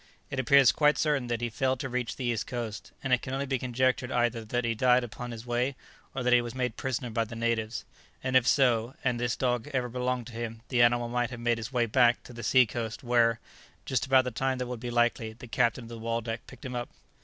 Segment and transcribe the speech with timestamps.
[0.31, 3.35] It appears quite certain that he failed to reach the east coast, and it can
[3.35, 5.75] only be conjectured either that he died upon his way,
[6.15, 7.85] or that he was made prisoner by the natives;
[8.23, 11.59] and if so, and this dog ever belonged to him, the animal might have made
[11.59, 13.39] his way back to the sea coast, where,
[13.85, 16.73] just about the time that would be likely, the captain of the 'Waldeck' picked him
[16.73, 16.89] up."